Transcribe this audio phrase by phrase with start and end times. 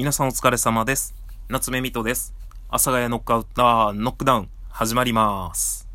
[0.00, 1.14] 皆さんお疲れ様です。
[1.50, 2.32] 夏目みとです。
[2.70, 5.86] 阿佐ヶ谷ノックアウト、あノックダウン、始まります。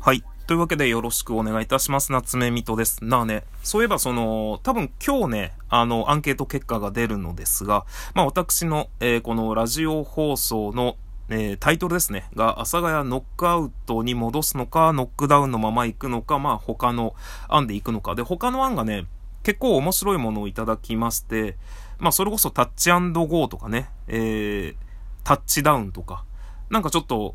[0.00, 0.24] はい。
[0.46, 2.10] というわけでよろしくお願いいたします。
[2.10, 3.04] 夏目みとです。
[3.04, 10.96] なあね、そういえばその、多分今日ね、あの、アンケート結果が出るのですが、まあ私の、えー、このラジオ放送の
[11.28, 12.28] えー、タイトルですね。
[12.34, 17.14] が、阿佐ヶ谷ノックアウトに戻すのか、ノックダウンのまま行くのか、まあ他の
[17.48, 18.14] 案で行くのか。
[18.14, 19.06] で、他の案がね、
[19.42, 21.56] 結構面白いものをいただきまして、
[21.98, 24.76] まあそれこそタッチゴーとかね、えー、
[25.22, 26.24] タッチダウンとか、
[26.70, 27.34] なんかちょっと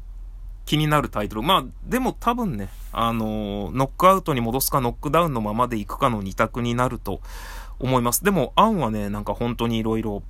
[0.66, 1.42] 気になるタイトル。
[1.42, 7.22] まあでも多分ね、あのー、ノックアウトに戻すかノックダウンのままで行くかの二択になると
[7.80, 8.24] 思います。
[8.24, 10.22] でも案はね、なんか本当に色々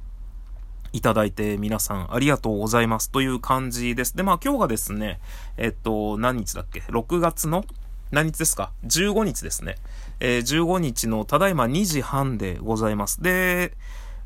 [0.94, 4.16] いただいて皆さんありがとうございますという感じです。
[4.16, 5.20] で、まあ今日がですね、
[5.58, 7.66] えっと、何日だっけ ?6 月の？
[8.12, 9.76] 何日ですか ?15 日ですね。
[10.20, 13.22] えー、15日のただいま2時半でございます。
[13.22, 13.74] で、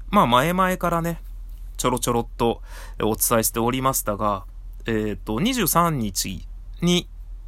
[0.09, 1.19] まあ前々からね、
[1.77, 2.61] ちょろちょろっと
[3.01, 4.45] お伝えしておりましたが、
[4.85, 6.47] えっ、と、23日
[6.81, 7.07] に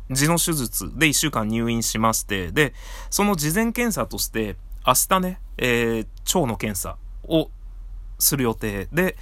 [0.10, 2.74] 痔の手術で1週間入院しまして、で、
[3.10, 7.50] その事前検査として、明日ね、えー、腸の検査を
[8.20, 8.88] する予定。
[8.92, 9.18] で、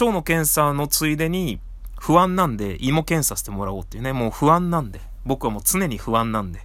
[0.00, 1.60] 腸の検査のついでに
[1.98, 6.60] 不安なんで胃も検査してもらおうっていうね、もう不安なんで、僕はもう常に不安なんで、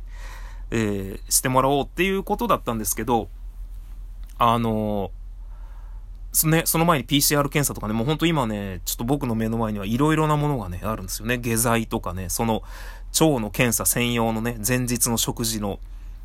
[0.71, 3.29] えー、してもらおうっていうことだったんですけど、
[4.37, 11.37] あのー、ね、その前に PCR 検査とかね、もうほんと今ね、ちょっと僕の目の前にはいろいろなものがね、あるんですよね。
[11.37, 12.63] 下剤とかね、その
[13.19, 15.79] 腸の検査専用のね、前日の食事の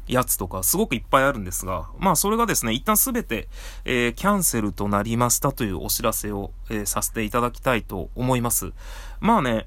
[0.06, 3.48] やつとかすごくいっぱいあるんですが、まあそれがですね、一旦すべて、
[3.84, 8.72] えー、キャンセルとなりましたというお知らせを、えー、させていただきたいと思います。
[9.20, 9.66] まあね、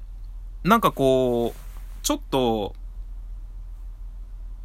[0.64, 2.74] なんかこう、ちょっと、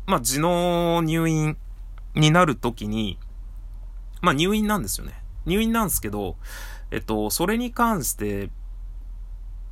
[0.05, 1.57] まあ痔の入院
[2.13, 3.17] になるときに、
[4.21, 5.13] まあ入院なんですよね。
[5.45, 6.37] 入院なんですけど、
[6.91, 8.49] えっと、それに関して、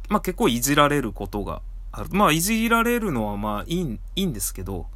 [0.09, 1.61] まあ結構いじられることが
[1.91, 2.09] ある。
[2.11, 4.87] まあいじられるのはまあいい、いいんですけど、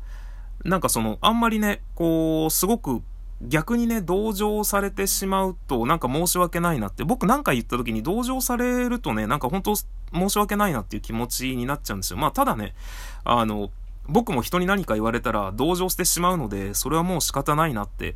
[0.68, 3.02] なんかその、あんまりね、こう、すごく
[3.42, 9.86] 逆にね、同情されてしまうと、なんか申し訳ないなって、僕なんか言った時に同情されるとね、なんか本当申
[10.30, 12.18] し訳ないなっていう気持ちになっちゃうんですよ。
[12.20, 12.76] まあ、ただね、
[13.24, 13.70] あの、
[14.10, 18.16] 僕も人に何か言われたら同情してしまうので、それはもう仕方ないなって、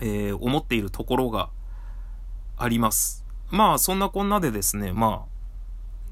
[0.00, 1.50] えー、思っているところが
[2.56, 3.24] あります。
[3.50, 5.37] まあ、そんなこんなでですね、まあ、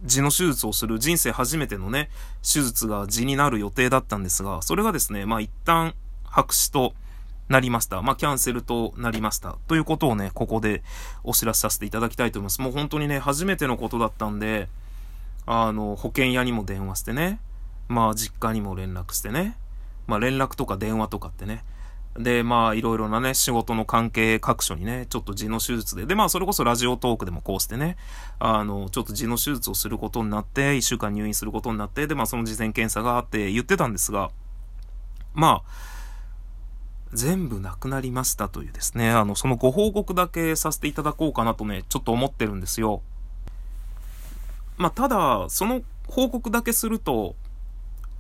[0.05, 2.11] 痔の手術をする人生初めてのね、
[2.43, 6.95] 手術が痔になる予定だったんですが、それがですね、まあ一旦白紙と
[7.49, 8.03] なりました。
[8.03, 9.57] まあキャンセルとなりました。
[9.69, 10.83] ということをね、ここで
[11.25, 12.61] お知らせさせていただきたいと思います。
[12.61, 14.69] もう本当にね、初めてのことだったんで、
[15.47, 17.41] あの、保険屋にも電話してね、
[17.89, 19.57] まあ実家にも連絡してね、
[20.07, 21.65] まあ連絡とか電話とかってね、
[22.19, 27.97] で、まあ、いろいろなね、仕事の関係各所にね、ちょっと痔の手術で、で、まあ、それこそラジオトークでもこうしてね、
[28.39, 34.31] あの、ちょっと痔の手術をすることになって、一週間入院することになって、で、まあ、その事前検査があって言ってたんですが、
[35.35, 35.71] まあ、
[37.13, 43.03] 全部なくなりましたというですね、あの、そのご報告だけさせていただこうかなとね、ちょっと思ってるんですよ。
[44.77, 47.35] まあ、ただ、その報告だけすると、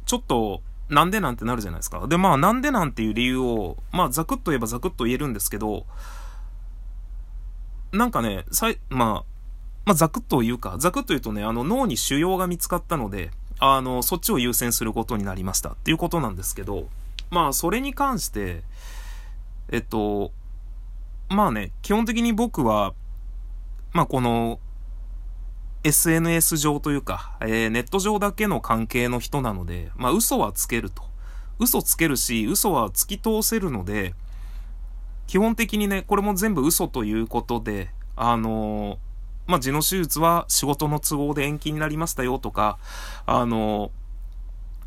[0.06, 2.06] ちょっと、なんでなんてなるじゃないですか。
[2.06, 5.86] で、まあ、なんでなんていう理由を、まあ、ざくっと言えばざくっと言えるんですけど、
[7.92, 9.36] なんかね、さい、まあ、
[9.84, 16.88] まあ、ざくっと言うか、ざくっと言うとね、あの、脳に腫瘍が見つかったので、あの、そっちを優先することになりましたっていうことなんですけど、
[17.30, 18.62] まあ、それに関して、
[19.70, 20.30] えっと、
[21.28, 22.94] まあね、基本的に僕は、
[23.92, 24.60] まあ、この、
[25.86, 31.04] SNS 上というか、えー、ネット上だけの関係の人なので、まあ嘘はつけると。
[31.58, 34.14] 嘘つけるし、嘘は突き通せるので、
[35.26, 38.98] 基本的にね、これも全部嘘ということで、あのー、
[39.47, 42.78] まあ、痔の手術は仕事の都合で延期になりましたよとか、
[43.26, 43.91] あのー、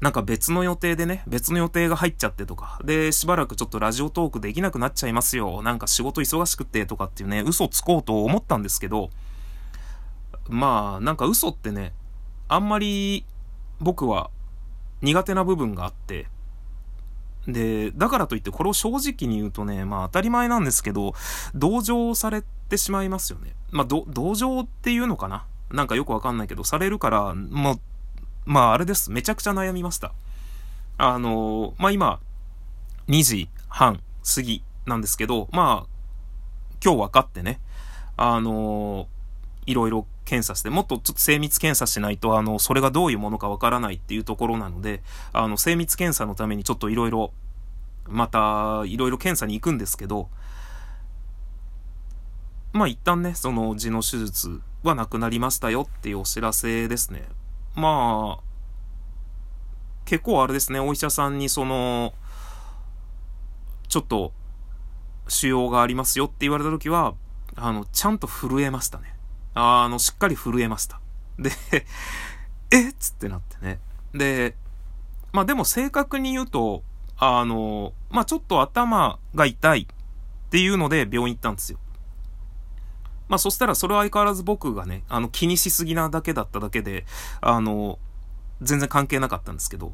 [0.01, 5.61] なんか別の予定でね、別の予定が入っちゃってとか、で、しばらくちょっとラジオトークできなくなっちゃいますよ。
[5.61, 9.09] なんか仕事忙しくてとかっていうね、嘘つこうと思ったんですけど、
[10.49, 11.93] まあ、なんか嘘ってね、
[12.47, 13.23] あんまり
[13.79, 14.29] 僕は
[15.01, 16.27] 苦手な部分があって、
[17.47, 21.13] で、だからといってこれを正直に言うとね、まあ当たり前なんですけど、
[21.55, 23.53] 同情されてしまいますよね。
[23.71, 25.45] まあ、同情っていうのかな？
[25.71, 27.79] なんかよくわかんないけど、されるから、もう、
[28.45, 29.11] まああれです。
[29.11, 30.13] めちゃくちゃ悩みました。
[30.97, 32.19] あのまあ今、
[33.07, 34.01] 2時半
[34.35, 35.89] 過ぎなんですけど、まあ、
[36.83, 37.59] 今日分かってね、
[38.17, 39.07] あの
[39.69, 47.31] いろいろ検査して、もっとちょっと精密検査しないと、あの、それがどういうものかわからないっていうところなので、あの、精密検査のためにちょっといろいろ、
[48.07, 50.27] また、いろいろ検査に行くんですけど、
[52.73, 57.27] まあ一旦ね、その痔の手術はなくなりましたよっていうお知らせですね。
[57.75, 58.43] まあ、
[60.05, 62.13] 結構あれですね、お医者さんにその、
[63.87, 64.33] ちょっと、
[65.27, 67.13] 腫瘍がありますよって言われた時は、
[67.55, 69.18] あの、ちゃんと震えましたね。
[69.53, 70.99] あの、しっかり震えました。
[71.37, 71.51] で、
[72.71, 72.89] え？
[72.89, 73.79] っつってなってね。
[74.13, 74.55] で、
[75.31, 76.83] まあでも正確に言うと、
[77.17, 81.79] あの、まあちょっと頭が痛いっていうので病院行ったんですよ。
[83.27, 87.05] まあそしたらそれは相変わらず僕がね、あの気にしすぎなだけだっただけで、
[87.41, 87.99] あの、
[88.61, 89.93] 全然関係なかったんですけど、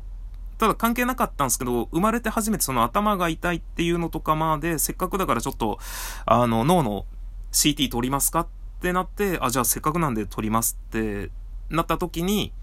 [0.57, 5.79] ただ関係なかったんですけど、生まれて初めてその頭が痛いっていうのとかまで、せっかくだからちょっと、
[6.25, 7.05] あの、脳の
[7.51, 8.47] CT 取りますかっ
[8.85, 11.31] ってなって、あ、じゃあせっかくなんで取りますって
[11.71, 12.53] なった時に、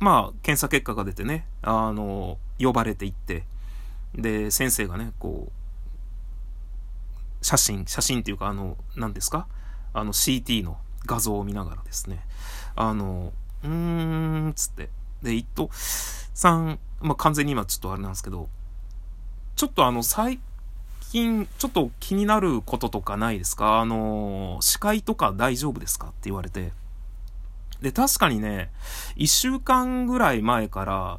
[0.00, 3.44] まあ、検査結果が出てね、あの、呼ばれていって、
[4.14, 5.52] で、先生がね、こう、
[7.40, 9.46] 写真、写真っていうか、あの、何ですか？
[9.94, 12.22] あの CT の画像を見ながらですね、
[12.76, 13.32] あの、
[13.64, 14.90] うーん、つって、
[15.22, 18.50] で、一等さん、まあ、完全に今ちょっとあれなんですけど、
[19.56, 20.38] ちょっとあの、最
[21.10, 23.80] 近、ちょっと気になることとかないですか？
[23.80, 26.06] あの、視界とか大丈夫ですか？
[26.06, 26.72] って言われて。
[27.82, 28.70] で、確かにね、
[29.16, 31.18] 一週間ぐらい前から、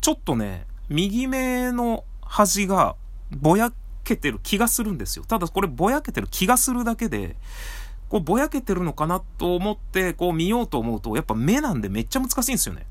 [0.00, 2.94] ちょっとね、右目の端が
[3.36, 3.72] ぼや
[4.04, 5.24] けてる気がするんですよ。
[5.24, 7.34] ただこれぼやけてる気がするだけで、
[8.08, 12.86] こうぼやけてるのかなと思って、こう見ようと思うと、やっぱ目なんでめっちゃ難しいんですよね。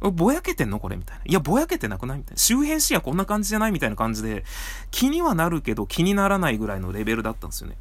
[0.00, 0.80] ぼやけてんの？
[0.80, 1.22] これみたいな。
[1.26, 2.18] いや、ぼやけてなくない？
[2.18, 2.38] みたいな。
[2.38, 4.44] 周辺視野こんな感じじゃないみたいな感じで、
[4.90, 7.76] 気にはなるけど気にならないぐらいのレベルだったんですよね。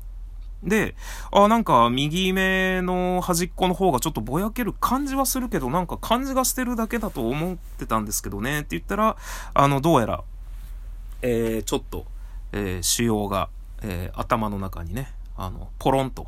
[0.61, 0.95] で、
[1.31, 9.15] あ、なんか右目の端っこの方がちょっとぼやける感じはするけど、なんか感じがしてるだけだと思ってたんですけどね、って言ったら、
[9.53, 10.23] あの、どうやら、
[11.21, 12.05] えー、ちょっと、
[12.51, 13.47] えー、腫瘍が、
[13.81, 16.27] えー、頭の中にね、あの、ポロンと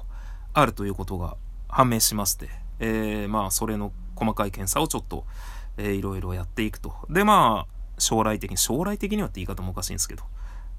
[0.53, 1.35] あるということが
[1.67, 2.49] 判明しまして、
[2.79, 5.25] えー、まあ、それの細かい検査をちょっと、
[5.81, 6.93] えー、いろいろやっていくと。
[7.09, 10.23] で、まあ、将来的に、将来的にはって言い方もおかしいんですけど、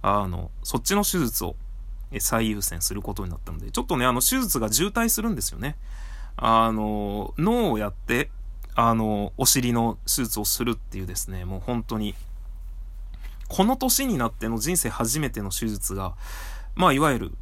[0.02, 1.56] あの、そっちの手術を
[2.18, 5.76] 最優先することになったので、ちょっとね、あの、手術が渋滞するんですよね。
[6.36, 8.30] あの、脳をやって、
[8.74, 12.14] あの、お尻の手術をするっていうですね、もう本当に、
[13.48, 16.14] この年になっての人生初めての手術が、
[16.74, 17.32] まあ、いわゆる、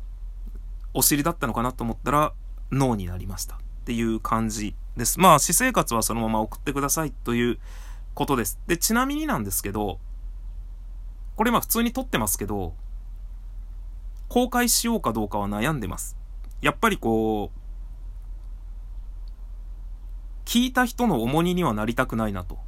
[0.93, 2.33] お尻だったのかなと思ったら、
[2.73, 3.57] 脳になりました。
[3.57, 5.19] っていう感じです。
[5.20, 7.58] まあ、私生活はそのまま送ってくださいという
[8.14, 8.58] ことです。
[8.66, 9.98] で、ちなみになんですけど、
[11.37, 12.75] これ今普通に撮ってますけど、
[14.28, 16.16] 公開しようかどうかは悩んでます。
[16.60, 17.60] やっぱりこう、
[20.44, 22.58] 聞いた人の重荷にはなりたくないなと、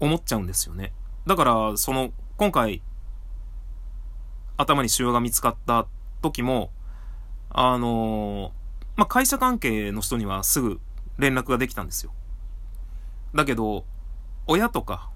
[0.00, 0.92] 思っちゃうんですよね。
[1.26, 2.82] だから、その、今回、
[4.56, 5.86] 頭に腫瘍が見つかった
[6.22, 6.70] 時も、
[7.50, 8.63] あのー、
[8.96, 10.80] まあ、会社関係の人にはすぐ
[11.18, 12.12] 連絡ができたんですよ。
[13.34, 13.84] だけど、
[14.46, 15.10] 親とか、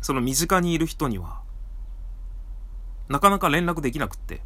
[0.00, 1.42] その身近にいる人には、
[3.08, 4.42] なかなか連絡できなくって、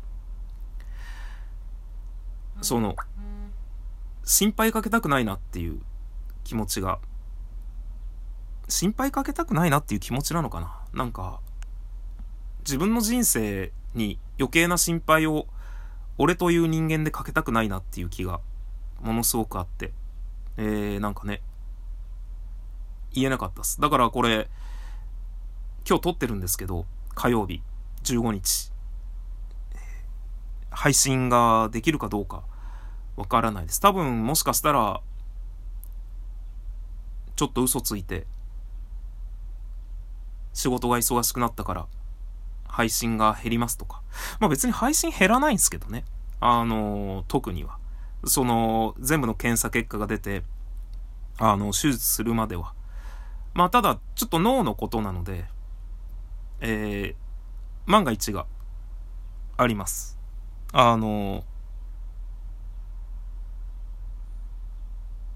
[2.62, 2.97] その、
[4.25, 5.81] 心配かけたくないなっていう
[6.44, 6.99] 気持ちが、
[8.69, 11.40] 心配かけたくないなっていう気持ちなのかななんか、
[12.61, 15.47] 自分の人生に余計な心配を
[16.18, 18.40] 俺という人間でかけたくないなっていう気が
[19.00, 19.92] ものすごくあって、
[20.56, 21.42] えー、なんかね、
[23.12, 23.80] 言えなかったっす。
[23.80, 24.49] だからこれ、
[25.88, 27.62] 今日撮ってるんですけど、火曜日、
[28.04, 28.73] 15日、
[30.70, 32.42] 配信ができるかどうか
[33.16, 33.80] わからないです。
[33.80, 35.00] 多分もしかしたら、
[37.35, 38.26] ちょっと嘘ついて、
[40.54, 41.87] 仕事が忙しくなったから、
[42.76, 44.02] 配信が減りますとか。
[44.38, 46.04] まあ別に配信減らないんですけどね。
[46.40, 47.78] あの、特には。
[48.26, 50.42] その、全部の検査結果が出て、
[51.38, 52.75] あの、手術するまでは。
[53.54, 55.47] まあただ、ちょっと脳のことなので、
[56.61, 58.45] えー、万が一が
[59.56, 60.18] あります。
[60.75, 61.45] あの、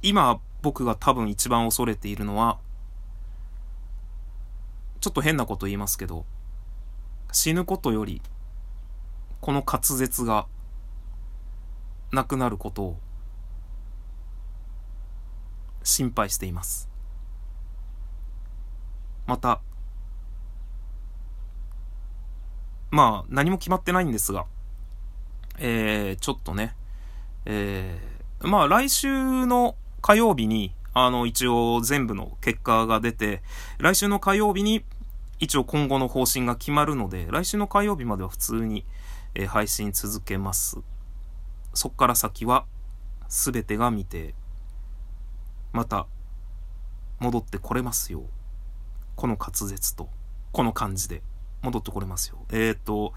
[0.03, 2.59] 今僕が多分一番恐れているのは、
[5.01, 6.27] ちょっと変なこと言いますけど、
[7.33, 8.23] 死ぬことより、
[9.41, 10.47] この滑舌が
[12.13, 12.97] なくなることを
[15.83, 16.89] 心配しています。
[19.27, 19.61] また、
[22.91, 24.47] まあ、何も決まってないんですが、
[25.59, 26.75] えー、ちょっとね、
[27.45, 33.43] えー、まあ、来週の火曜日に、あの、一応全部の結果が出て、
[33.79, 34.85] 来週の火曜日に、
[35.41, 38.85] 一応今後の方針が決まるので、来週の火曜日までは普通に、
[39.35, 40.79] え、配信続けます。
[41.73, 42.67] そっから先は、
[43.29, 44.35] すべてが未定。
[45.73, 46.07] また、
[47.21, 48.25] 戻ってこれますよ。
[49.17, 50.11] この滑舌と、
[50.53, 51.23] この感じで、
[51.63, 52.45] 戻ってこれますよ。
[52.51, 53.15] えっ、ー、と、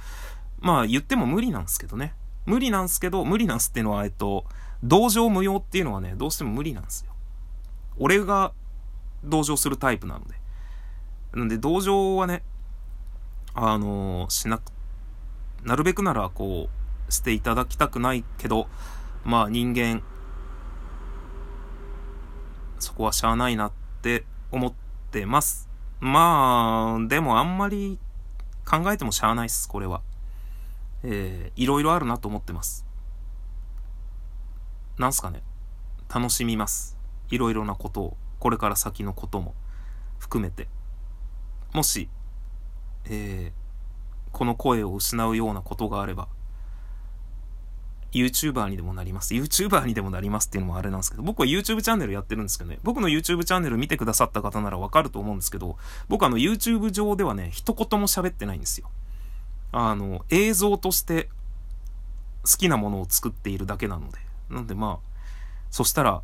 [0.59, 2.13] まあ言っても無理なんですけどね。
[2.45, 4.45] 無理なんですけど、無理なんすっていうのは、えっと、
[4.81, 7.13] 同情無用っていうのはね、どうしても無理なんですよ。
[7.97, 8.53] 俺が
[9.23, 10.42] 同情するタイプなので。
[11.33, 12.43] なんで、同情はね、
[13.55, 14.71] あのー、しなく、
[15.63, 18.67] なるべくなら、こう、していただきたくないけど、
[19.23, 20.03] まあ人間、
[22.79, 23.71] そこはしゃあないなっ
[24.01, 24.73] て思っ
[25.11, 25.69] てます。
[25.99, 27.97] まあ、でもあんまり
[28.65, 30.01] 考えてもしゃあないっす、これは。
[31.03, 32.85] えー、いろいろあるなと思ってます。
[34.97, 35.41] なんすかね。
[36.13, 36.97] 楽しみます。
[37.29, 39.55] いろいろなことを、これから先のことも
[40.19, 40.67] 含めて。
[41.73, 42.09] もし、
[43.05, 46.27] えー、この声を失うようなことがあれば、
[48.13, 49.33] YouTuber にでもなります。
[49.33, 55.77] YouTuber にでもなりますっていうのもあれなんですけど、僕は YouTube チャンネルやってるんですけどね、僕の YouTube チャンネル見てくださった方ならわかると思うんですけど、
[56.07, 58.89] 僕あの YouTube 上ではね、一言も喋ってないんですよ。
[59.71, 61.29] あの、映像として
[62.43, 64.19] 好きなものを作っているだけなので。
[64.49, 65.13] なんでまあ、
[65.71, 66.21] そしたら、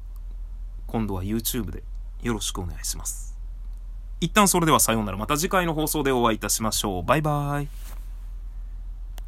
[0.85, 1.83] 今度は YouTube で
[2.21, 3.28] よろしくお願いします。
[4.21, 5.17] 一旦それではさようなら。
[5.17, 7.03] また次回の放送でお会いいたしましょう。
[7.03, 7.88] バイバイ。